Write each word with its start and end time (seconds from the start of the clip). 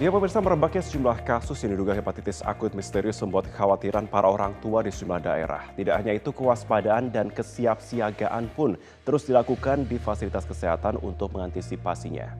Ya 0.00 0.08
pemirsa 0.08 0.40
merebaknya 0.40 0.80
sejumlah 0.80 1.28
kasus 1.28 1.60
yang 1.60 1.76
diduga 1.76 1.92
hepatitis 1.92 2.40
akut 2.40 2.72
misterius 2.72 3.20
membuat 3.20 3.52
kekhawatiran 3.52 4.08
para 4.08 4.32
orang 4.32 4.56
tua 4.64 4.80
di 4.80 4.88
sejumlah 4.88 5.20
daerah. 5.20 5.68
Tidak 5.76 5.92
hanya 5.92 6.16
itu 6.16 6.32
kewaspadaan 6.32 7.12
dan 7.12 7.28
kesiapsiagaan 7.28 8.48
pun 8.56 8.80
terus 9.04 9.28
dilakukan 9.28 9.84
di 9.84 10.00
fasilitas 10.00 10.48
kesehatan 10.48 10.96
untuk 11.04 11.36
mengantisipasinya. 11.36 12.32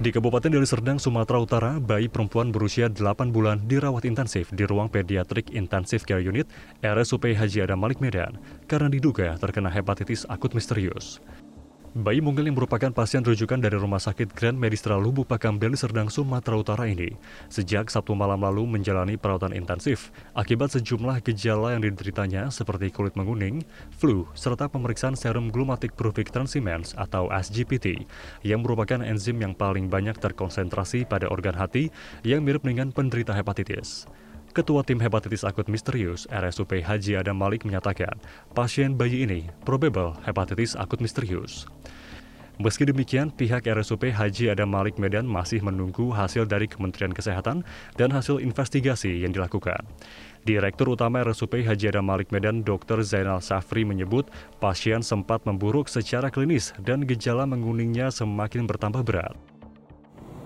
Di 0.00 0.16
Kabupaten 0.16 0.48
Deli 0.48 0.64
Serdang, 0.64 0.96
Sumatera 0.96 1.44
Utara, 1.44 1.76
bayi 1.76 2.08
perempuan 2.08 2.48
berusia 2.48 2.88
8 2.88 3.28
bulan 3.28 3.60
dirawat 3.68 4.08
intensif 4.08 4.48
di 4.48 4.64
ruang 4.64 4.88
pediatrik 4.88 5.52
intensif 5.52 6.08
care 6.08 6.24
unit 6.24 6.48
RSUP 6.80 7.36
Haji 7.36 7.68
Adam 7.68 7.84
Malik 7.84 8.00
Medan 8.00 8.40
karena 8.64 8.88
diduga 8.88 9.36
terkena 9.36 9.68
hepatitis 9.68 10.24
akut 10.32 10.56
misterius. 10.56 11.20
Bayi 11.90 12.22
mungil 12.22 12.46
yang 12.46 12.54
merupakan 12.54 12.94
pasien 12.94 13.18
rujukan 13.18 13.58
dari 13.58 13.74
Rumah 13.74 13.98
Sakit 13.98 14.30
Grand 14.38 14.54
Medistra 14.54 14.94
Lubuk 14.94 15.26
Pakam 15.26 15.58
Deli 15.58 15.74
Serdang, 15.74 16.06
Sumatera 16.06 16.54
Utara 16.54 16.86
ini, 16.86 17.18
sejak 17.50 17.90
Sabtu 17.90 18.14
malam 18.14 18.46
lalu 18.46 18.62
menjalani 18.62 19.18
perawatan 19.18 19.50
intensif 19.58 20.14
akibat 20.38 20.70
sejumlah 20.70 21.18
gejala 21.26 21.74
yang 21.74 21.82
dideritanya 21.82 22.46
seperti 22.54 22.94
kulit 22.94 23.18
menguning, 23.18 23.66
flu, 23.98 24.22
serta 24.38 24.70
pemeriksaan 24.70 25.18
serum 25.18 25.50
glumatic 25.50 25.98
pruvic 25.98 26.30
transimens 26.30 26.94
atau 26.94 27.26
SGPT, 27.26 28.06
yang 28.46 28.62
merupakan 28.62 29.02
enzim 29.02 29.42
yang 29.42 29.58
paling 29.58 29.90
banyak 29.90 30.14
terkonsentrasi 30.14 31.10
pada 31.10 31.26
organ 31.26 31.58
hati 31.58 31.90
yang 32.22 32.46
mirip 32.46 32.62
dengan 32.62 32.94
penderita 32.94 33.34
hepatitis. 33.34 34.06
Ketua 34.50 34.82
Tim 34.82 34.98
Hepatitis 34.98 35.46
Akut 35.46 35.70
Misterius 35.70 36.26
RSUP 36.26 36.82
Haji 36.82 37.22
Adam 37.22 37.38
Malik 37.38 37.62
menyatakan 37.62 38.18
pasien 38.50 38.98
bayi 38.98 39.22
ini 39.22 39.46
probable 39.62 40.18
hepatitis 40.26 40.74
akut 40.74 40.98
misterius. 40.98 41.70
Meski 42.58 42.82
demikian, 42.82 43.30
pihak 43.30 43.70
RSUP 43.70 44.10
Haji 44.10 44.50
Adam 44.50 44.74
Malik 44.74 44.98
Medan 44.98 45.22
masih 45.22 45.62
menunggu 45.62 46.10
hasil 46.10 46.50
dari 46.50 46.66
Kementerian 46.66 47.14
Kesehatan 47.14 47.62
dan 47.94 48.10
hasil 48.10 48.42
investigasi 48.42 49.22
yang 49.22 49.30
dilakukan. 49.30 49.86
Direktur 50.42 50.98
Utama 50.98 51.22
RSUP 51.22 51.62
Haji 51.62 51.94
Adam 51.94 52.10
Malik 52.10 52.34
Medan 52.34 52.66
Dr. 52.66 53.06
Zainal 53.06 53.38
Safri 53.38 53.86
menyebut 53.86 54.26
pasien 54.58 55.00
sempat 55.00 55.46
memburuk 55.46 55.86
secara 55.86 56.26
klinis 56.26 56.74
dan 56.82 57.06
gejala 57.06 57.46
menguningnya 57.46 58.10
semakin 58.10 58.66
bertambah 58.66 59.06
berat 59.06 59.49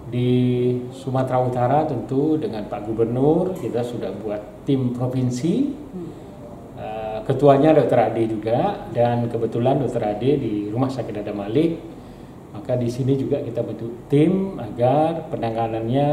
di 0.08 0.30
Sumatera 0.92 1.40
Utara 1.40 1.78
tentu 1.88 2.36
dengan 2.36 2.68
Pak 2.68 2.84
Gubernur 2.88 3.56
kita 3.56 3.80
sudah 3.80 4.12
buat 4.20 4.64
tim 4.68 4.92
provinsi 4.92 5.72
uh, 6.76 7.18
ketuanya 7.24 7.72
Dr. 7.72 8.12
Ade 8.12 8.28
juga 8.28 8.88
dan 8.92 9.28
kebetulan 9.32 9.80
Dr. 9.80 10.02
Ade 10.04 10.30
di 10.36 10.68
Rumah 10.68 10.90
Sakit 10.92 11.24
Ada 11.24 11.32
Malik 11.32 11.94
maka 12.54 12.78
di 12.78 12.86
sini 12.86 13.18
juga 13.18 13.42
kita 13.42 13.66
bentuk 13.66 14.06
tim 14.06 14.56
agar 14.62 15.26
penanganannya 15.28 16.08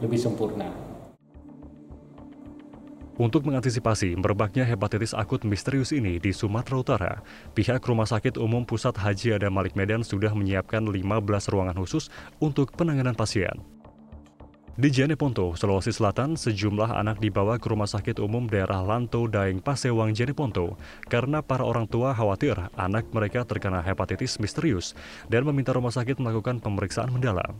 lebih 0.00 0.16
sempurna. 0.16 0.89
Untuk 3.20 3.44
mengantisipasi 3.44 4.16
merebaknya 4.16 4.64
hepatitis 4.64 5.12
akut 5.12 5.44
misterius 5.44 5.92
ini 5.92 6.16
di 6.16 6.32
Sumatera 6.32 6.80
Utara, 6.80 7.12
pihak 7.52 7.84
Rumah 7.84 8.08
Sakit 8.08 8.40
Umum 8.40 8.64
Pusat 8.64 8.96
Haji 8.96 9.36
Ada 9.36 9.52
Malik 9.52 9.76
Medan 9.76 10.00
sudah 10.00 10.32
menyiapkan 10.32 10.80
15 10.80 11.52
ruangan 11.52 11.76
khusus 11.76 12.08
untuk 12.40 12.72
penanganan 12.72 13.12
pasien. 13.12 13.52
Di 14.80 14.88
Jeneponto, 14.88 15.52
Sulawesi 15.52 15.92
Selatan, 15.92 16.32
sejumlah 16.32 16.96
anak 16.96 17.20
dibawa 17.20 17.60
ke 17.60 17.68
Rumah 17.68 17.92
Sakit 17.92 18.16
Umum 18.24 18.48
Daerah 18.48 18.80
Lanto 18.80 19.28
Daeng 19.28 19.60
Pasewang 19.60 20.16
Jeneponto 20.16 20.80
karena 21.04 21.44
para 21.44 21.68
orang 21.68 21.84
tua 21.84 22.16
khawatir 22.16 22.56
anak 22.72 23.04
mereka 23.12 23.44
terkena 23.44 23.84
hepatitis 23.84 24.40
misterius 24.40 24.96
dan 25.28 25.44
meminta 25.44 25.76
rumah 25.76 25.92
sakit 25.92 26.16
melakukan 26.16 26.64
pemeriksaan 26.64 27.12
mendalam. 27.12 27.52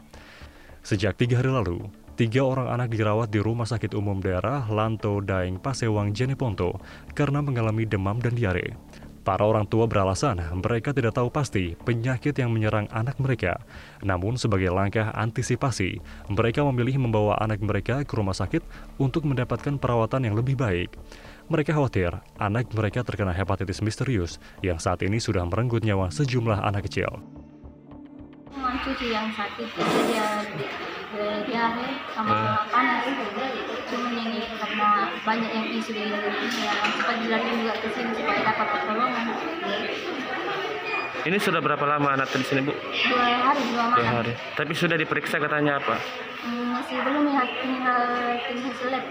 Sejak 0.80 1.20
tiga 1.20 1.40
hari 1.40 1.52
lalu, 1.52 1.88
Tiga 2.20 2.44
orang 2.44 2.68
anak 2.68 2.92
dirawat 2.92 3.32
di 3.32 3.40
Rumah 3.40 3.64
Sakit 3.64 3.96
Umum 3.96 4.20
Daerah 4.20 4.68
Lanto 4.68 5.24
Daeng 5.24 5.56
Pasewang 5.56 6.12
Jeneponto 6.12 6.76
karena 7.16 7.40
mengalami 7.40 7.88
demam 7.88 8.20
dan 8.20 8.36
diare. 8.36 8.76
Para 9.24 9.48
orang 9.48 9.64
tua 9.64 9.88
beralasan 9.88 10.36
mereka 10.60 10.92
tidak 10.92 11.16
tahu 11.16 11.32
pasti 11.32 11.72
penyakit 11.80 12.36
yang 12.36 12.52
menyerang 12.52 12.92
anak 12.92 13.16
mereka. 13.24 13.56
Namun 14.04 14.36
sebagai 14.36 14.68
langkah 14.68 15.08
antisipasi, 15.16 16.04
mereka 16.28 16.60
memilih 16.68 17.00
membawa 17.00 17.40
anak 17.40 17.64
mereka 17.64 18.04
ke 18.04 18.12
rumah 18.12 18.36
sakit 18.36 18.60
untuk 19.00 19.24
mendapatkan 19.24 19.80
perawatan 19.80 20.28
yang 20.28 20.36
lebih 20.36 20.60
baik. 20.60 20.92
Mereka 21.48 21.72
khawatir 21.72 22.20
anak 22.36 22.68
mereka 22.76 23.00
terkena 23.00 23.32
hepatitis 23.32 23.80
misterius 23.80 24.36
yang 24.60 24.76
saat 24.76 25.00
ini 25.00 25.16
sudah 25.16 25.40
merenggut 25.48 25.80
nyawa 25.88 26.12
sejumlah 26.12 26.60
anak 26.68 26.84
kecil. 26.84 27.39
Cucu 28.70 29.12
yang 29.12 29.28
sakit 29.34 29.66
dia 29.76 30.28
diare 31.42 31.88
sama 32.14 32.64
panas 32.70 33.02
cuman 33.90 34.14
ini 34.14 34.46
karena 34.56 35.10
banyak 35.26 35.50
yang 35.50 35.66
isu 35.74 35.90
di 35.90 36.06
Indonesia 36.06 36.70
cepat 36.70 37.16
dilarikan 37.18 37.54
juga 37.60 37.74
ke 37.82 37.88
sini 37.90 38.10
supaya 38.14 38.40
dapat 38.46 38.66
pertolongan 38.70 39.26
ini 41.20 41.36
sudah 41.36 41.60
berapa 41.60 41.84
lama 41.84 42.16
anak 42.16 42.32
di 42.32 42.40
sini 42.40 42.64
bu? 42.64 42.72
Dua 42.72 43.28
hari, 43.44 43.60
dua 43.76 43.92
malam. 43.92 44.00
Dua 44.00 44.08
hari. 44.08 44.32
Tapi 44.56 44.72
sudah 44.72 44.96
diperiksa 44.96 45.36
katanya 45.36 45.76
apa? 45.76 46.00
Hmm, 46.40 46.72
masih 46.72 46.96
belum 46.96 47.28
ya, 47.28 47.44
tinggal 47.60 48.00
tinggal 48.48 48.88
lab. 48.88 49.04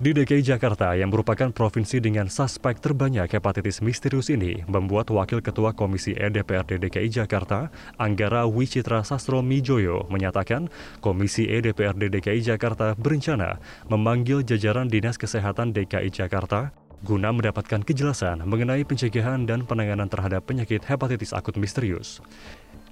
Di 0.00 0.16
DKI 0.16 0.56
Jakarta 0.56 0.96
yang 0.96 1.12
merupakan 1.12 1.52
provinsi 1.52 2.00
dengan 2.00 2.24
suspek 2.32 2.80
terbanyak 2.80 3.28
hepatitis 3.36 3.84
misterius 3.84 4.32
ini 4.32 4.64
membuat 4.64 5.12
Wakil 5.12 5.44
Ketua 5.44 5.76
Komisi 5.76 6.16
E 6.16 6.24
DPRD 6.32 6.80
DKI 6.80 7.20
Jakarta, 7.20 7.68
Anggara 8.00 8.48
Wicitra 8.48 9.04
Sastro 9.04 9.44
Mijoyo, 9.44 10.08
menyatakan 10.08 10.72
Komisi 11.04 11.52
E 11.52 11.60
DPRD 11.60 12.08
DKI 12.16 12.40
Jakarta 12.40 12.96
berencana 12.96 13.60
memanggil 13.92 14.40
jajaran 14.40 14.88
Dinas 14.88 15.20
Kesehatan 15.20 15.76
DKI 15.76 16.08
Jakarta 16.08 16.72
guna 17.04 17.28
mendapatkan 17.36 17.84
kejelasan 17.84 18.40
mengenai 18.48 18.88
pencegahan 18.88 19.44
dan 19.44 19.68
penanganan 19.68 20.08
terhadap 20.08 20.48
penyakit 20.48 20.80
hepatitis 20.80 21.36
akut 21.36 21.60
misterius. 21.60 22.24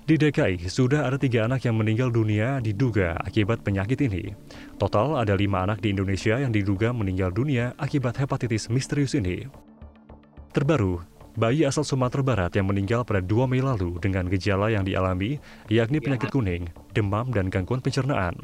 Di 0.09 0.17
DKI, 0.17 0.73
sudah 0.73 1.05
ada 1.05 1.21
tiga 1.21 1.45
anak 1.45 1.69
yang 1.69 1.77
meninggal 1.77 2.09
dunia 2.09 2.65
diduga 2.65 3.13
akibat 3.21 3.61
penyakit 3.61 4.01
ini. 4.09 4.33
Total 4.78 5.11
ada 5.19 5.34
lima 5.34 5.66
anak 5.66 5.83
di 5.83 5.91
Indonesia 5.91 6.39
yang 6.39 6.55
diduga 6.55 6.94
meninggal 6.94 7.34
dunia 7.34 7.75
akibat 7.83 8.15
hepatitis 8.15 8.71
misterius 8.71 9.19
ini. 9.19 9.50
Terbaru, 10.55 11.03
bayi 11.34 11.66
asal 11.66 11.83
Sumatera 11.83 12.22
Barat 12.22 12.55
yang 12.55 12.71
meninggal 12.71 13.03
pada 13.03 13.19
2 13.19 13.50
Mei 13.50 13.59
lalu 13.59 13.99
dengan 13.99 14.31
gejala 14.31 14.71
yang 14.71 14.87
dialami, 14.87 15.43
yakni 15.66 15.99
penyakit 15.99 16.31
kuning, 16.31 16.71
demam, 16.94 17.27
dan 17.34 17.50
gangguan 17.50 17.83
pencernaan. 17.83 18.39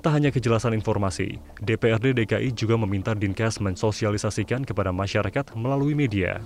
Tak 0.00 0.16
hanya 0.16 0.32
kejelasan 0.32 0.72
informasi, 0.72 1.36
DPRD 1.60 2.24
DKI 2.24 2.56
juga 2.56 2.80
meminta 2.80 3.12
Dinkes 3.12 3.60
mensosialisasikan 3.60 4.64
kepada 4.64 4.96
masyarakat 4.96 5.52
melalui 5.60 5.92
media. 5.92 6.40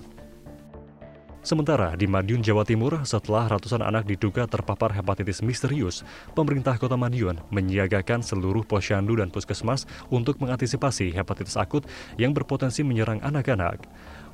Sementara 1.41 1.97
di 1.97 2.05
Madiun, 2.05 2.45
Jawa 2.45 2.61
Timur, 2.61 3.01
setelah 3.01 3.49
ratusan 3.49 3.81
anak 3.81 4.05
diduga 4.05 4.45
terpapar 4.45 4.93
hepatitis 4.93 5.41
misterius, 5.41 6.05
pemerintah 6.37 6.77
kota 6.77 6.93
Madiun 6.93 7.41
menyiagakan 7.49 8.21
seluruh 8.21 8.61
posyandu 8.61 9.17
dan 9.17 9.33
puskesmas 9.33 9.89
untuk 10.13 10.37
mengantisipasi 10.37 11.09
hepatitis 11.09 11.57
akut 11.57 11.81
yang 12.21 12.29
berpotensi 12.29 12.85
menyerang 12.85 13.25
anak-anak. 13.25 13.81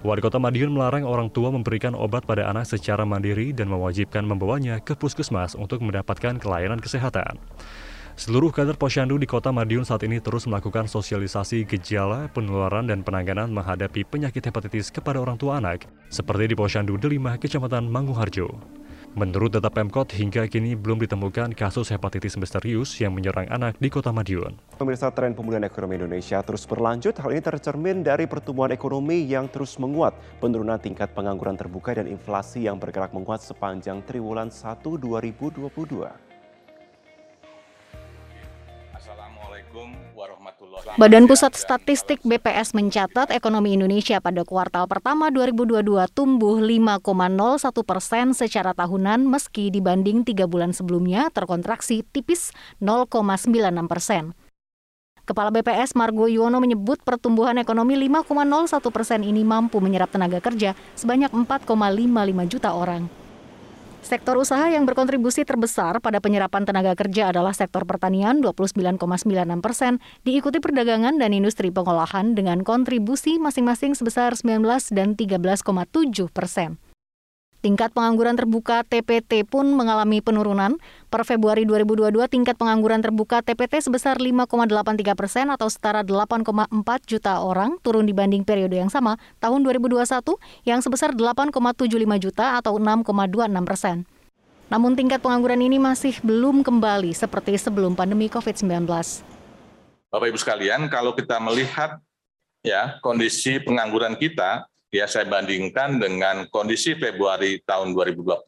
Wali 0.03 0.19
kota 0.19 0.35
Madiun 0.35 0.75
melarang 0.75 1.07
orang 1.07 1.31
tua 1.31 1.47
memberikan 1.47 1.95
obat 1.95 2.27
pada 2.27 2.43
anak 2.51 2.67
secara 2.67 3.07
mandiri 3.07 3.55
dan 3.55 3.71
mewajibkan 3.71 4.27
membawanya 4.27 4.83
ke 4.83 4.91
puskesmas 4.91 5.55
untuk 5.55 5.79
mendapatkan 5.79 6.35
kelayanan 6.35 6.83
kesehatan. 6.83 7.39
Seluruh 8.17 8.49
kader 8.49 8.81
posyandu 8.81 9.21
di 9.21 9.29
kota 9.29 9.53
Madiun 9.53 9.85
saat 9.85 10.01
ini 10.01 10.17
terus 10.17 10.49
melakukan 10.49 10.89
sosialisasi 10.89 11.69
gejala, 11.69 12.25
penularan, 12.33 12.89
dan 12.89 13.05
penanganan 13.05 13.53
menghadapi 13.53 14.01
penyakit 14.09 14.41
hepatitis 14.41 14.89
kepada 14.89 15.21
orang 15.21 15.37
tua 15.37 15.61
anak, 15.61 15.85
seperti 16.09 16.49
di 16.49 16.57
posyandu 16.57 16.97
Delima, 16.97 17.37
Kecamatan 17.37 17.85
Manguharjo. 17.85 18.49
Menurut 19.13 19.53
data 19.53 19.69
Pemkot, 19.69 20.17
hingga 20.17 20.49
kini 20.49 20.73
belum 20.73 20.97
ditemukan 21.05 21.53
kasus 21.53 21.93
hepatitis 21.93 22.41
misterius 22.41 22.97
yang 22.97 23.13
menyerang 23.13 23.53
anak 23.53 23.77
di 23.77 23.85
kota 23.85 24.09
Madiun. 24.09 24.57
Pemirsa 24.81 25.13
tren 25.13 25.37
pemulihan 25.37 25.69
ekonomi 25.69 26.01
Indonesia 26.01 26.41
terus 26.41 26.65
berlanjut. 26.65 27.13
Hal 27.21 27.37
ini 27.37 27.45
tercermin 27.45 28.01
dari 28.01 28.25
pertumbuhan 28.25 28.73
ekonomi 28.73 29.29
yang 29.29 29.45
terus 29.45 29.77
menguat, 29.77 30.17
penurunan 30.41 30.81
tingkat 30.81 31.13
pengangguran 31.13 31.53
terbuka 31.53 31.93
dan 31.93 32.09
inflasi 32.09 32.65
yang 32.65 32.81
bergerak 32.81 33.13
menguat 33.13 33.45
sepanjang 33.45 34.01
triwulan 34.09 34.49
1 34.49 34.81
2022. 34.81 36.26
Badan 40.97 41.29
Pusat 41.29 41.53
Statistik 41.55 42.19
BPS 42.25 42.73
mencatat 42.73 43.29
ekonomi 43.31 43.77
Indonesia 43.77 44.17
pada 44.17 44.41
kuartal 44.41 44.89
pertama 44.89 45.29
2022 45.29 45.85
tumbuh 46.11 46.57
5,01 46.57 47.71
persen 47.85 48.25
secara 48.33 48.73
tahunan 48.73 49.29
meski 49.29 49.69
dibanding 49.69 50.25
tiga 50.25 50.49
bulan 50.49 50.73
sebelumnya 50.73 51.29
terkontraksi 51.31 52.03
tipis 52.09 52.51
0,96 52.81 53.87
persen. 53.87 54.33
Kepala 55.27 55.51
BPS 55.51 55.91
Margo 55.99 56.31
Yuwono 56.31 56.63
menyebut 56.63 57.03
pertumbuhan 57.03 57.59
ekonomi 57.59 57.99
5,01 57.99 58.79
persen 58.95 59.21
ini 59.27 59.43
mampu 59.43 59.83
menyerap 59.83 60.07
tenaga 60.07 60.39
kerja 60.39 60.71
sebanyak 60.95 61.35
4,55 61.35 62.47
juta 62.47 62.71
orang. 62.71 63.26
Sektor 64.07 64.39
usaha 64.39 64.71
yang 64.71 64.87
berkontribusi 64.87 65.43
terbesar 65.43 65.99
pada 65.99 66.23
penyerapan 66.23 66.63
tenaga 66.63 66.95
kerja 66.95 67.27
adalah 67.27 67.51
sektor 67.51 67.83
pertanian 67.83 68.39
29,96 68.39 69.03
persen, 69.59 69.99
diikuti 70.23 70.63
perdagangan 70.63 71.19
dan 71.19 71.35
industri 71.35 71.75
pengolahan 71.75 72.31
dengan 72.31 72.63
kontribusi 72.63 73.35
masing-masing 73.35 73.99
sebesar 73.99 74.31
19 74.39 74.63
dan 74.95 75.19
13,7 75.19 76.31
persen. 76.31 76.79
Tingkat 77.57 77.89
pengangguran 77.89 78.37
terbuka 78.37 78.85
TPT 78.85 79.41
pun 79.41 79.65
mengalami 79.73 80.21
penurunan. 80.21 80.77
Per 81.09 81.25
Februari 81.25 81.65
2022, 81.65 82.29
tingkat 82.29 82.53
pengangguran 82.53 83.01
terbuka 83.01 83.41
TPT 83.41 83.81
sebesar 83.81 84.21
5,83 84.21 85.17
persen 85.17 85.49
atau 85.49 85.65
setara 85.65 86.05
8,4 86.05 86.69
juta 87.09 87.41
orang, 87.41 87.81
turun 87.81 88.05
dibanding 88.05 88.45
periode 88.45 88.77
yang 88.77 88.93
sama 88.93 89.17
tahun 89.41 89.65
2021 89.65 90.05
yang 90.69 90.85
sebesar 90.85 91.17
8,75 91.17 91.89
juta 92.21 92.61
atau 92.61 92.77
6,26 92.77 93.65
persen. 93.65 94.05
Namun 94.67 94.93
tingkat 94.93 95.23
pengangguran 95.23 95.63
ini 95.63 95.81
masih 95.81 96.19
belum 96.21 96.61
kembali 96.61 97.15
seperti 97.15 97.57
sebelum 97.57 97.97
pandemi 97.97 98.29
COVID-19. 98.29 98.85
Bapak 100.11 100.27
Ibu 100.29 100.37
sekalian, 100.37 100.91
kalau 100.91 101.15
kita 101.15 101.39
melihat 101.41 102.03
ya 102.61 102.99
kondisi 102.99 103.63
pengangguran 103.63 104.19
kita 104.19 104.67
ya 104.93 105.05
saya 105.05 105.27
bandingkan 105.27 105.99
dengan 105.99 106.47
kondisi 106.47 106.95
Februari 106.95 107.59
tahun 107.63 107.91
2020 107.91 108.43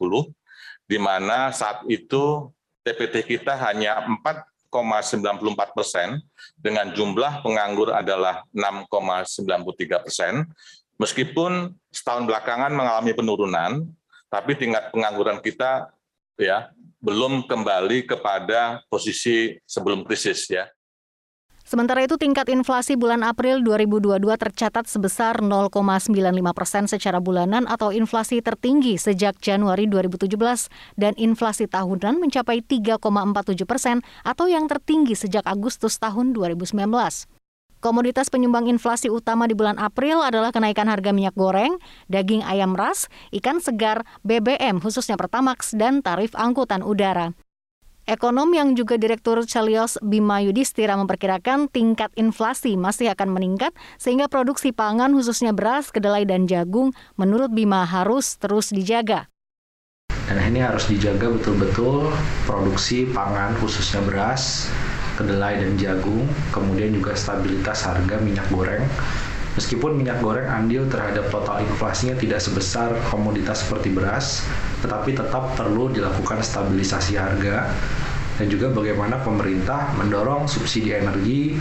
di 0.90 0.98
mana 0.98 1.54
saat 1.54 1.86
itu 1.86 2.50
TPT 2.82 3.38
kita 3.38 3.54
hanya 3.60 4.02
4,94 4.72 5.76
persen 5.76 6.18
dengan 6.58 6.90
jumlah 6.90 7.44
penganggur 7.44 7.92
adalah 7.92 8.42
6,93 8.56 10.04
persen. 10.04 10.48
Meskipun 10.96 11.72
setahun 11.92 12.24
belakangan 12.28 12.72
mengalami 12.72 13.12
penurunan, 13.14 13.86
tapi 14.32 14.56
tingkat 14.56 14.90
pengangguran 14.92 15.38
kita 15.40 15.92
ya 16.40 16.72
belum 17.00 17.48
kembali 17.48 18.04
kepada 18.04 18.84
posisi 18.88 19.56
sebelum 19.64 20.04
krisis 20.04 20.48
ya. 20.48 20.68
Sementara 21.70 22.02
itu 22.02 22.18
tingkat 22.18 22.50
inflasi 22.50 22.98
bulan 22.98 23.22
April 23.22 23.62
2022 23.62 24.26
tercatat 24.34 24.90
sebesar 24.90 25.38
0,95 25.38 26.10
persen 26.50 26.90
secara 26.90 27.22
bulanan 27.22 27.62
atau 27.70 27.94
inflasi 27.94 28.42
tertinggi 28.42 28.98
sejak 28.98 29.38
Januari 29.38 29.86
2017 29.86 30.34
dan 30.98 31.14
inflasi 31.14 31.70
tahunan 31.70 32.18
mencapai 32.18 32.66
3,47 32.66 33.70
persen 33.70 34.02
atau 34.26 34.50
yang 34.50 34.66
tertinggi 34.66 35.14
sejak 35.14 35.46
Agustus 35.46 35.94
tahun 36.02 36.34
2019. 36.34 36.74
Komoditas 37.78 38.34
penyumbang 38.34 38.66
inflasi 38.66 39.06
utama 39.06 39.46
di 39.46 39.54
bulan 39.54 39.78
April 39.78 40.26
adalah 40.26 40.50
kenaikan 40.50 40.90
harga 40.90 41.14
minyak 41.14 41.38
goreng, 41.38 41.78
daging 42.10 42.42
ayam 42.50 42.74
ras, 42.74 43.06
ikan 43.30 43.62
segar, 43.62 44.02
BBM 44.26 44.82
khususnya 44.82 45.14
Pertamax, 45.14 45.70
dan 45.78 46.02
tarif 46.02 46.34
angkutan 46.34 46.82
udara. 46.82 47.30
Ekonom 48.10 48.50
yang 48.50 48.74
juga 48.74 48.98
Direktur 48.98 49.38
Celios 49.46 49.94
Bima 50.02 50.42
Yudhistira 50.42 50.98
memperkirakan 50.98 51.70
tingkat 51.70 52.10
inflasi 52.18 52.74
masih 52.74 53.14
akan 53.14 53.30
meningkat 53.30 53.70
sehingga 54.02 54.26
produksi 54.26 54.74
pangan 54.74 55.14
khususnya 55.14 55.54
beras, 55.54 55.94
kedelai, 55.94 56.26
dan 56.26 56.50
jagung 56.50 56.90
menurut 57.14 57.54
Bima 57.54 57.86
harus 57.86 58.34
terus 58.34 58.74
dijaga. 58.74 59.30
Dan 60.26 60.42
ini 60.42 60.58
harus 60.58 60.90
dijaga 60.90 61.30
betul-betul 61.30 62.10
produksi 62.50 63.06
pangan 63.14 63.54
khususnya 63.62 64.02
beras, 64.02 64.66
kedelai, 65.14 65.62
dan 65.62 65.78
jagung, 65.78 66.26
kemudian 66.50 66.90
juga 66.90 67.14
stabilitas 67.14 67.86
harga 67.86 68.18
minyak 68.18 68.50
goreng 68.50 68.82
Meskipun 69.60 69.92
minyak 69.92 70.24
goreng 70.24 70.48
andil 70.48 70.88
terhadap 70.88 71.28
total 71.28 71.60
inflasinya 71.60 72.16
tidak 72.16 72.40
sebesar 72.40 72.96
komoditas 73.12 73.60
seperti 73.60 73.92
beras, 73.92 74.48
tetapi 74.80 75.12
tetap 75.12 75.52
perlu 75.52 75.92
dilakukan 75.92 76.40
stabilisasi 76.40 77.20
harga 77.20 77.68
dan 78.40 78.48
juga 78.48 78.72
bagaimana 78.72 79.20
pemerintah 79.20 79.92
mendorong 80.00 80.48
subsidi 80.48 80.96
energi 80.96 81.60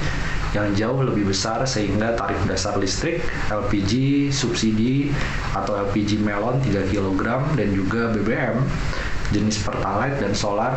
yang 0.55 0.71
jauh 0.79 1.03
lebih 1.03 1.27
besar 1.27 1.59
sehingga 1.67 2.15
tarif 2.15 2.39
dasar 2.47 2.79
listrik, 2.79 3.19
LPG, 3.51 4.31
subsidi 4.31 5.11
atau 5.51 5.75
LPG 5.91 6.23
melon 6.23 6.55
3 6.63 6.87
kg 6.87 7.51
dan 7.59 7.67
juga 7.75 8.15
BBM 8.15 8.63
jenis 9.35 9.59
Pertalite 9.59 10.23
dan 10.23 10.31
solar 10.31 10.71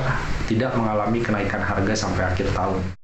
tidak 0.51 0.75
mengalami 0.75 1.23
kenaikan 1.23 1.63
harga 1.63 1.95
sampai 1.95 2.35
akhir 2.35 2.51
tahun. 2.51 3.02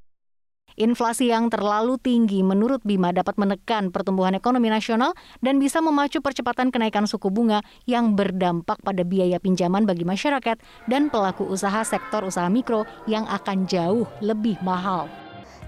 Inflasi 0.78 1.34
yang 1.34 1.50
terlalu 1.50 1.98
tinggi 1.98 2.38
menurut 2.46 2.78
Bima 2.86 3.10
dapat 3.10 3.34
menekan 3.34 3.90
pertumbuhan 3.90 4.38
ekonomi 4.38 4.70
nasional 4.70 5.10
dan 5.42 5.58
bisa 5.58 5.82
memacu 5.82 6.22
percepatan 6.22 6.70
kenaikan 6.70 7.02
suku 7.02 7.34
bunga 7.34 7.66
yang 7.90 8.14
berdampak 8.14 8.78
pada 8.86 9.02
biaya 9.02 9.42
pinjaman 9.42 9.82
bagi 9.82 10.06
masyarakat 10.06 10.54
dan 10.86 11.10
pelaku 11.10 11.50
usaha 11.50 11.82
sektor 11.82 12.22
usaha 12.22 12.46
mikro 12.46 12.86
yang 13.10 13.26
akan 13.26 13.66
jauh 13.66 14.06
lebih 14.22 14.54
mahal. 14.62 15.10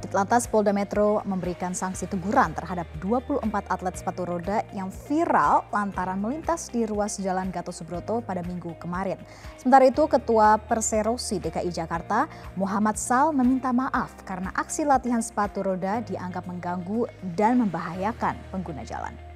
Ditlantas 0.01 0.49
Polda 0.49 0.73
Metro 0.73 1.21
memberikan 1.29 1.77
sanksi 1.77 2.09
teguran 2.09 2.57
terhadap 2.57 2.89
24 3.05 3.45
atlet 3.69 3.95
sepatu 3.95 4.25
roda 4.25 4.65
yang 4.73 4.89
viral 4.89 5.69
lantaran 5.69 6.17
melintas 6.17 6.73
di 6.73 6.89
ruas 6.89 7.21
Jalan 7.21 7.53
Gatot 7.53 7.77
Subroto 7.77 8.25
pada 8.25 8.41
minggu 8.41 8.73
kemarin. 8.81 9.21
Sementara 9.61 9.85
itu, 9.85 10.09
Ketua 10.09 10.57
Perserosi 10.57 11.37
DKI 11.37 11.69
Jakarta, 11.69 12.27
Muhammad 12.57 12.97
Sal 12.97 13.37
meminta 13.37 13.77
maaf 13.77 14.17
karena 14.25 14.49
aksi 14.57 14.89
latihan 14.89 15.21
sepatu 15.21 15.61
roda 15.61 16.01
dianggap 16.01 16.49
mengganggu 16.49 17.05
dan 17.37 17.61
membahayakan 17.61 18.41
pengguna 18.49 18.81
jalan. 18.89 19.30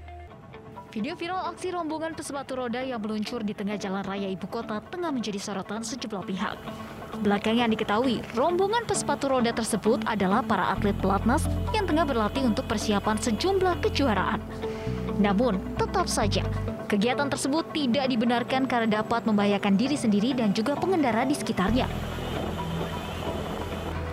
Video 0.94 1.18
viral 1.18 1.50
aksi 1.50 1.74
rombongan 1.74 2.14
pesepatu 2.14 2.54
roda 2.54 2.78
yang 2.78 3.02
meluncur 3.02 3.42
di 3.42 3.50
tengah 3.50 3.74
jalan 3.74 4.06
raya 4.06 4.30
ibu 4.30 4.46
kota 4.46 4.78
tengah 4.94 5.10
menjadi 5.10 5.42
sorotan 5.42 5.82
sejumlah 5.82 6.22
pihak. 6.22 6.54
Belakangan 7.18 7.66
diketahui, 7.74 8.22
rombongan 8.38 8.86
pesepatu 8.86 9.26
roda 9.26 9.50
tersebut 9.50 10.06
adalah 10.06 10.38
para 10.46 10.70
atlet 10.70 10.94
pelatnas 11.02 11.50
yang 11.74 11.90
tengah 11.90 12.06
berlatih 12.06 12.46
untuk 12.46 12.70
persiapan 12.70 13.18
sejumlah 13.18 13.82
kejuaraan. 13.82 14.38
Namun, 15.18 15.58
tetap 15.74 16.06
saja, 16.06 16.46
kegiatan 16.86 17.26
tersebut 17.26 17.66
tidak 17.74 18.06
dibenarkan 18.06 18.70
karena 18.70 19.02
dapat 19.02 19.26
membahayakan 19.26 19.74
diri 19.74 19.98
sendiri 19.98 20.30
dan 20.30 20.54
juga 20.54 20.78
pengendara 20.78 21.26
di 21.26 21.34
sekitarnya. 21.34 21.90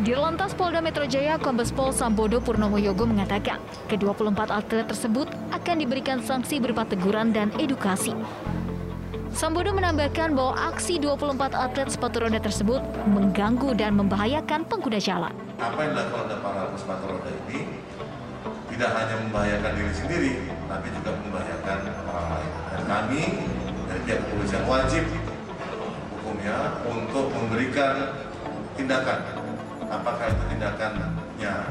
Dirlantas 0.02 0.58
Polda 0.58 0.82
Metro 0.82 1.06
Jaya 1.06 1.38
Kombes 1.38 1.70
Pol 1.70 1.94
Sambodo 1.94 2.42
Purnomo 2.42 2.82
Yogo 2.82 3.06
mengatakan, 3.06 3.62
ke-24 3.86 4.50
atlet 4.50 4.90
tersebut 4.90 5.30
akan 5.54 5.76
diberikan 5.78 6.18
sanksi 6.26 6.58
berupa 6.58 6.90
teguran 6.90 7.30
dan 7.30 7.54
edukasi. 7.62 8.10
Sambodo 9.30 9.70
menambahkan 9.78 10.34
bahwa 10.34 10.58
aksi 10.74 10.98
24 10.98 11.54
atlet 11.54 11.86
sepatu 11.86 12.26
roda 12.26 12.42
tersebut 12.42 12.82
mengganggu 13.14 13.78
dan 13.78 13.94
membahayakan 13.94 14.66
pengguna 14.66 14.98
jalan. 14.98 15.30
Apa 15.62 15.78
yang 15.86 15.94
dilakukan 15.94 16.34
oleh 16.34 16.40
para 16.42 16.62
sepatu 16.74 17.06
roda 17.06 17.30
ini 17.46 17.60
tidak 18.74 18.90
hanya 18.98 19.16
membahayakan 19.22 19.72
diri 19.78 19.94
sendiri, 19.94 20.34
tapi 20.66 20.88
juga 20.98 21.14
membahayakan 21.30 21.78
orang 22.10 22.28
lain. 22.42 22.52
Dan 22.74 22.82
kami 22.90 23.22
dari 23.86 24.02
pihak 24.10 24.20
kepolisian 24.26 24.66
wajib 24.66 25.06
hukumnya 26.18 26.58
untuk 26.90 27.30
memberikan 27.38 28.18
tindakan 28.74 29.41
apakah 29.92 30.26
itu 30.32 30.44
tindakannya 30.56 31.08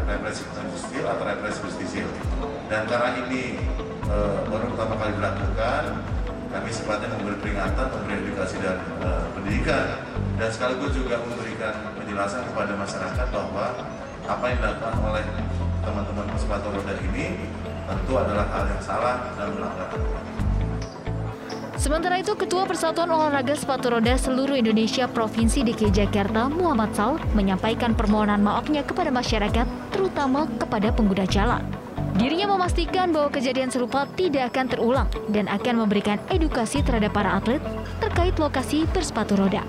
represif 0.05 0.45
justisial 0.53 1.17
atau 1.17 1.25
represif 1.25 1.63
justisial. 1.73 2.11
Dan 2.69 2.85
karena 2.85 3.17
ini 3.27 3.57
e, 4.05 4.17
baru 4.47 4.65
pertama 4.77 4.95
kali 5.01 5.13
dilakukan, 5.17 5.83
kami 6.51 6.71
sepatutnya 6.71 7.17
memberi 7.17 7.39
peringatan, 7.41 7.87
memberi 7.89 8.15
edukasi 8.21 8.57
dan 8.61 8.79
e, 9.01 9.09
pendidikan, 9.33 9.87
dan 10.37 10.49
sekaligus 10.53 10.93
juga 10.93 11.17
memberikan 11.25 11.75
penjelasan 11.97 12.45
kepada 12.53 12.73
masyarakat 12.77 13.27
bahwa 13.33 13.65
apa 14.29 14.45
yang 14.53 14.59
dilakukan 14.61 14.95
oleh 15.01 15.25
teman-teman 15.81 16.27
sepatu 16.37 16.69
roda 16.71 16.95
ini 17.01 17.49
tentu 17.89 18.13
adalah 18.15 18.47
hal 18.53 18.65
yang 18.69 18.83
salah 18.85 19.33
dan 19.35 19.49
melanggar 19.57 19.89
Sementara 21.81 22.21
itu, 22.21 22.37
Ketua 22.37 22.69
Persatuan 22.69 23.09
Olahraga 23.09 23.57
Sepatu 23.57 23.89
Roda 23.89 24.13
Seluruh 24.13 24.53
Indonesia 24.53 25.09
Provinsi 25.09 25.65
DKI 25.65 26.05
Jakarta, 26.05 26.53
Muhammad 26.53 26.93
Sal, 26.93 27.17
menyampaikan 27.33 27.97
permohonan 27.97 28.45
maafnya 28.45 28.85
kepada 28.85 29.09
masyarakat, 29.09 29.65
terutama 29.89 30.45
kepada 30.61 30.93
pengguna 30.93 31.25
jalan. 31.25 31.65
Dirinya 32.21 32.53
memastikan 32.53 33.17
bahwa 33.17 33.33
kejadian 33.33 33.73
serupa 33.73 34.05
tidak 34.13 34.53
akan 34.53 34.69
terulang 34.69 35.09
dan 35.33 35.49
akan 35.49 35.81
memberikan 35.81 36.21
edukasi 36.29 36.85
terhadap 36.85 37.17
para 37.17 37.41
atlet 37.41 37.65
terkait 38.05 38.37
lokasi 38.37 38.85
bersepatu 38.93 39.41
roda. 39.41 39.65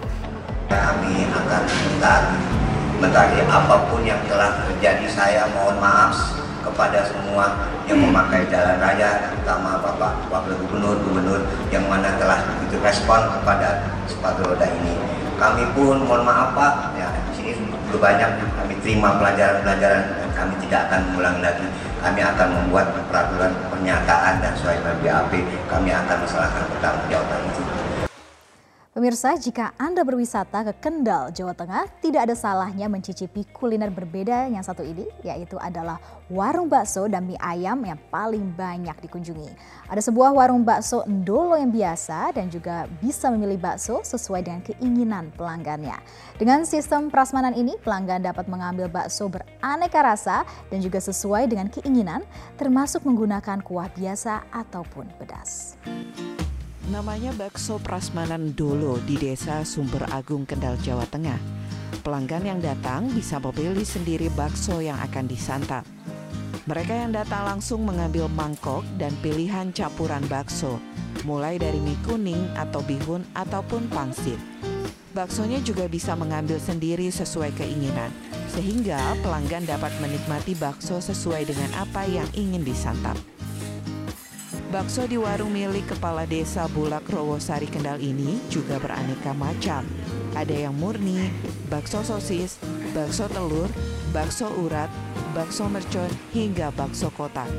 Kami 0.68 1.32
akan 1.32 1.64
minta 1.64 3.24
apa 3.48 3.76
pun 3.88 4.04
yang 4.04 4.20
telah 4.28 4.60
terjadi 4.68 5.08
saya 5.08 5.48
mohon 5.56 5.80
maaf 5.80 6.36
kepada 6.82 7.06
semua 7.06 7.46
yang 7.86 8.02
memakai 8.02 8.42
jalan 8.50 8.82
raya, 8.82 9.30
terutama 9.30 9.78
Bapak 9.86 10.18
Wakil 10.34 10.58
Gubernur, 10.66 10.98
Gubernur 11.06 11.46
yang 11.70 11.86
mana 11.86 12.18
telah 12.18 12.42
begitu 12.42 12.82
respon 12.82 13.22
kepada 13.38 13.86
sepatu 14.10 14.50
roda 14.50 14.66
ini. 14.66 14.98
Kami 15.38 15.62
pun 15.78 16.02
mohon 16.10 16.26
maaf 16.26 16.58
Pak, 16.58 16.98
ya 16.98 17.14
di 17.30 17.38
sini 17.38 17.52
belum 17.70 18.02
banyak 18.02 18.30
kami 18.58 18.74
terima 18.82 19.14
pelajaran-pelajaran 19.22 20.26
dan 20.26 20.30
kami 20.34 20.58
tidak 20.66 20.90
akan 20.90 21.00
mengulang 21.14 21.38
lagi. 21.46 21.70
Kami 22.02 22.18
akan 22.18 22.48
membuat 22.50 22.98
peraturan 23.14 23.54
pernyataan 23.70 24.42
dan 24.42 24.58
sesuai 24.58 24.82
BAP 25.06 25.34
kami 25.70 25.90
akan 25.94 26.18
masalahkan 26.18 26.66
pertanggungjawaban 26.66 27.46
itu. 27.46 27.71
Pemirsa, 28.92 29.40
jika 29.40 29.72
Anda 29.80 30.04
berwisata 30.04 30.68
ke 30.68 30.84
Kendal, 30.84 31.32
Jawa 31.32 31.56
Tengah, 31.56 31.88
tidak 32.04 32.28
ada 32.28 32.36
salahnya 32.36 32.92
mencicipi 32.92 33.48
kuliner 33.48 33.88
berbeda 33.88 34.52
yang 34.52 34.60
satu 34.60 34.84
ini, 34.84 35.08
yaitu 35.24 35.56
adalah 35.56 35.96
warung 36.28 36.68
bakso 36.68 37.08
dan 37.08 37.24
mie 37.24 37.40
ayam 37.40 37.80
yang 37.88 37.96
paling 38.12 38.52
banyak 38.52 38.92
dikunjungi. 39.00 39.48
Ada 39.88 40.12
sebuah 40.12 40.36
warung 40.36 40.68
bakso 40.68 41.08
Ndolo 41.08 41.56
yang 41.56 41.72
biasa 41.72 42.36
dan 42.36 42.52
juga 42.52 42.84
bisa 43.00 43.32
memilih 43.32 43.64
bakso 43.64 44.04
sesuai 44.04 44.44
dengan 44.44 44.60
keinginan 44.60 45.32
pelanggannya. 45.40 45.96
Dengan 46.36 46.68
sistem 46.68 47.08
prasmanan 47.08 47.56
ini, 47.56 47.80
pelanggan 47.80 48.28
dapat 48.28 48.52
mengambil 48.52 48.92
bakso 48.92 49.32
beraneka 49.32 50.04
rasa 50.04 50.44
dan 50.68 50.84
juga 50.84 51.00
sesuai 51.00 51.48
dengan 51.48 51.72
keinginan, 51.72 52.28
termasuk 52.60 53.08
menggunakan 53.08 53.64
kuah 53.64 53.88
biasa 53.96 54.52
ataupun 54.52 55.08
pedas. 55.16 55.80
Namanya 56.92 57.32
bakso 57.40 57.80
Prasmanan 57.80 58.52
Dolo 58.52 59.00
di 59.08 59.16
desa 59.16 59.64
Sumber 59.64 60.12
Agung, 60.12 60.44
Kendal, 60.44 60.76
Jawa 60.84 61.08
Tengah. 61.08 61.40
Pelanggan 62.04 62.44
yang 62.44 62.60
datang 62.60 63.08
bisa 63.16 63.40
memilih 63.40 63.88
sendiri 63.88 64.28
bakso 64.36 64.84
yang 64.84 65.00
akan 65.00 65.24
disantap. 65.24 65.88
Mereka 66.68 66.92
yang 66.92 67.16
datang 67.16 67.48
langsung 67.48 67.88
mengambil 67.88 68.28
mangkok 68.28 68.84
dan 69.00 69.16
pilihan 69.24 69.72
campuran 69.72 70.20
bakso, 70.28 70.84
mulai 71.24 71.56
dari 71.56 71.80
mie 71.80 71.96
kuning 72.04 72.52
atau 72.60 72.84
bihun 72.84 73.24
ataupun 73.40 73.88
pangsit. 73.88 74.38
Baksonya 75.16 75.64
juga 75.64 75.88
bisa 75.88 76.12
mengambil 76.20 76.60
sendiri 76.60 77.08
sesuai 77.08 77.56
keinginan, 77.56 78.12
sehingga 78.52 79.00
pelanggan 79.24 79.64
dapat 79.64 79.96
menikmati 80.04 80.60
bakso 80.60 81.00
sesuai 81.00 81.48
dengan 81.48 81.72
apa 81.80 82.04
yang 82.04 82.28
ingin 82.36 82.68
disantap. 82.68 83.16
Bakso 84.72 85.04
di 85.04 85.20
warung 85.20 85.52
milik 85.52 85.92
Kepala 85.92 86.24
Desa 86.24 86.64
Bulak 86.72 87.04
Rowosari 87.12 87.68
Kendal 87.68 88.00
ini 88.00 88.40
juga 88.48 88.80
beraneka 88.80 89.36
macam. 89.36 89.84
Ada 90.32 90.64
yang 90.64 90.80
murni, 90.80 91.28
bakso 91.68 92.00
sosis, 92.08 92.56
bakso 92.96 93.28
telur, 93.28 93.68
bakso 94.16 94.48
urat, 94.64 94.88
bakso 95.36 95.68
mercon, 95.68 96.08
hingga 96.32 96.72
bakso 96.72 97.12
kotak. 97.12 97.52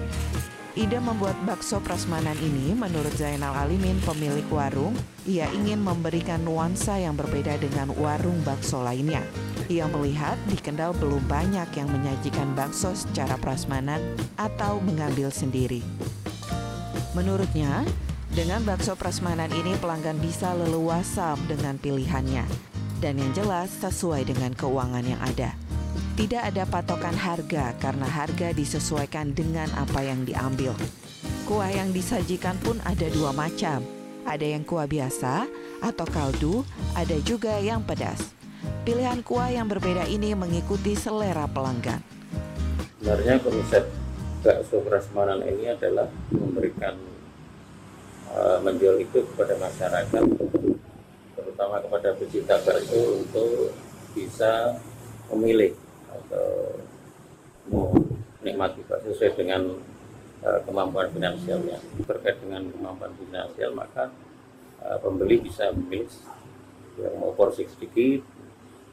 Ide 0.72 1.04
membuat 1.04 1.36
bakso 1.44 1.84
prasmanan 1.84 2.32
ini 2.40 2.72
menurut 2.72 3.12
Zainal 3.20 3.60
Alimin 3.60 4.00
pemilik 4.08 4.48
warung, 4.48 4.96
ia 5.28 5.52
ingin 5.52 5.84
memberikan 5.84 6.40
nuansa 6.40 6.96
yang 6.96 7.12
berbeda 7.12 7.60
dengan 7.60 7.92
warung 8.00 8.40
bakso 8.40 8.80
lainnya. 8.80 9.20
Ia 9.68 9.84
melihat 9.84 10.40
di 10.48 10.56
Kendal 10.56 10.96
belum 10.96 11.28
banyak 11.28 11.76
yang 11.76 11.92
menyajikan 11.92 12.56
bakso 12.56 12.96
secara 12.96 13.36
prasmanan 13.36 14.00
atau 14.40 14.80
mengambil 14.80 15.28
sendiri. 15.28 15.84
Menurutnya, 17.12 17.84
dengan 18.32 18.64
bakso 18.64 18.96
prasmanan 18.96 19.52
ini 19.52 19.76
pelanggan 19.76 20.16
bisa 20.16 20.56
leluasa 20.56 21.36
dengan 21.44 21.76
pilihannya 21.76 22.48
dan 23.04 23.20
yang 23.20 23.28
jelas 23.36 23.68
sesuai 23.84 24.24
dengan 24.24 24.56
keuangan 24.56 25.04
yang 25.04 25.20
ada. 25.20 25.52
Tidak 26.16 26.40
ada 26.40 26.64
patokan 26.64 27.12
harga 27.12 27.76
karena 27.76 28.08
harga 28.08 28.56
disesuaikan 28.56 29.36
dengan 29.36 29.68
apa 29.76 30.00
yang 30.00 30.24
diambil. 30.24 30.72
Kuah 31.44 31.68
yang 31.68 31.92
disajikan 31.92 32.56
pun 32.64 32.80
ada 32.88 33.04
dua 33.12 33.36
macam. 33.36 33.84
Ada 34.24 34.56
yang 34.56 34.64
kuah 34.64 34.88
biasa 34.88 35.44
atau 35.84 36.06
kaldu, 36.08 36.64
ada 36.96 37.20
juga 37.26 37.60
yang 37.60 37.84
pedas. 37.84 38.32
Pilihan 38.88 39.20
kuah 39.20 39.52
yang 39.52 39.68
berbeda 39.68 40.08
ini 40.08 40.32
mengikuti 40.32 40.96
selera 40.96 41.44
pelanggan. 41.44 42.00
Sebenarnya 43.02 43.36
konsep 43.42 43.82
bakso 44.42 44.82
prasmanan 44.82 45.40
ini 45.46 45.70
adalah 45.70 46.10
memberikan 46.34 46.98
uh, 48.34 48.58
menjual 48.60 48.98
itu 48.98 49.22
kepada 49.32 49.54
masyarakat 49.56 50.22
terutama 51.38 51.78
kepada 51.78 52.08
pecinta 52.18 52.58
bakso 52.58 53.22
untuk 53.22 53.70
bisa 54.12 54.76
memilih 55.30 55.72
atau 56.10 56.76
menikmati 58.42 58.82
bakso 58.90 59.14
sesuai 59.14 59.38
dengan 59.38 59.62
uh, 60.42 60.60
kemampuan 60.66 61.08
finansialnya. 61.14 61.78
Terkait 62.02 62.42
dengan 62.42 62.66
kemampuan 62.66 63.14
finansial 63.14 63.70
maka 63.78 64.10
uh, 64.82 64.98
pembeli 64.98 65.38
bisa 65.38 65.70
memilih 65.70 66.10
yang 66.98 67.14
mau 67.16 67.32
porsi 67.32 67.64
sedikit 67.70 68.20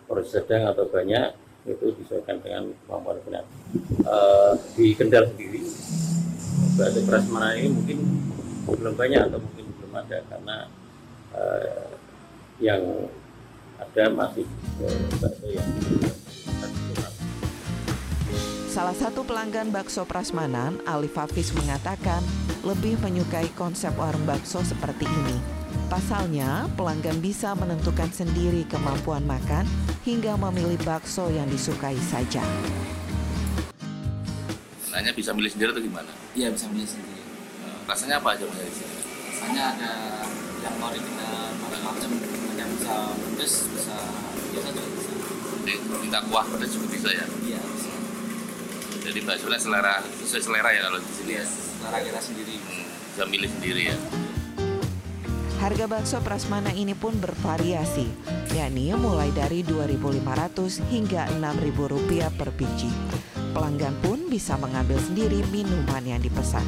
porsi 0.08 0.40
sedang 0.40 0.72
atau 0.72 0.88
banyak 0.88 1.49
itu 1.68 1.86
disesuaikan 2.00 2.40
dengan 2.40 2.72
kemampuan 2.86 3.20
finansial. 3.24 3.60
Uh, 4.08 4.54
di 4.78 4.96
Kendal 4.96 5.28
sendiri, 5.34 5.62
bakso 6.80 7.02
prasmanan 7.04 7.60
ini 7.60 7.70
mungkin 7.72 7.98
belum 8.70 8.96
banyak 8.96 9.22
atau 9.28 9.40
mungkin 9.42 9.66
belum 9.80 9.92
ada 9.98 10.18
karena 10.30 10.58
uh, 11.36 11.90
yang 12.64 12.82
ada 13.80 14.04
masih 14.12 14.46
bakso 15.20 15.48
yang 15.48 15.68
Salah 18.70 18.96
satu 18.96 19.26
pelanggan 19.26 19.74
bakso 19.74 20.06
prasmanan, 20.06 20.80
Alif 20.88 21.18
Hafiz 21.18 21.52
mengatakan 21.52 22.24
lebih 22.64 23.02
menyukai 23.02 23.50
konsep 23.58 23.92
warung 23.98 24.24
bakso 24.24 24.64
seperti 24.64 25.04
ini. 25.04 25.59
Pasalnya, 25.90 26.70
pelanggan 26.74 27.18
bisa 27.18 27.58
menentukan 27.58 28.10
sendiri 28.10 28.62
kemampuan 28.66 29.26
makan 29.26 29.66
hingga 30.06 30.38
memilih 30.38 30.78
bakso 30.86 31.30
yang 31.30 31.50
disukai 31.50 31.98
saja. 31.98 32.42
Nanya 34.90 35.12
bisa 35.14 35.32
milih 35.32 35.50
sendiri 35.50 35.70
atau 35.72 35.82
gimana? 35.82 36.12
Iya 36.34 36.50
bisa 36.50 36.66
milih 36.70 36.86
sendiri. 36.86 37.22
Rasanya 37.86 38.22
apa 38.22 38.38
aja 38.38 38.46
mas 38.46 38.62
di 38.62 38.74
sini? 38.76 38.96
Rasanya 39.34 39.64
ada 39.74 39.92
yang 40.60 40.76
original 40.78 41.36
macam-macam, 41.58 42.10
yang 42.54 42.70
bisa 42.76 42.94
pedas, 43.16 43.54
bisa 43.72 43.96
biasa 44.52 44.68
juga 44.70 44.90
bisa. 44.92 45.12
Jadi 45.64 45.74
minta 46.00 46.20
kuah 46.28 46.46
pedas 46.46 46.70
juga 46.70 46.88
bisa 46.90 47.10
ya? 47.10 47.26
Iya 47.46 47.62
bisa. 47.66 47.92
Jadi 49.00 49.20
baksonya 49.26 49.58
selera 49.58 49.96
sesuai 50.22 50.44
selera 50.44 50.70
ya 50.70 50.82
kalau 50.86 51.00
di 51.02 51.12
sini 51.16 51.32
Iya, 51.34 51.42
ya? 51.42 51.46
selera 51.50 51.98
kita 52.04 52.20
sendiri. 52.22 52.56
Hmm, 52.62 52.86
bisa 53.10 53.24
milih 53.26 53.50
sendiri 53.50 53.82
ya? 53.90 53.98
Harga 55.60 55.92
bakso 55.92 56.24
prasmanan 56.24 56.72
ini 56.72 56.96
pun 56.96 57.20
bervariasi, 57.20 58.08
yakni 58.56 58.96
mulai 58.96 59.28
dari 59.36 59.60
2.500 59.60 60.88
hingga 60.88 61.28
6.000 61.36 61.92
rupiah 61.92 62.32
per 62.32 62.56
biji. 62.56 62.88
Pelanggan 63.52 63.92
pun 64.00 64.32
bisa 64.32 64.56
mengambil 64.56 64.96
sendiri 65.04 65.44
minuman 65.52 66.08
yang 66.08 66.24
dipesan. 66.24 66.64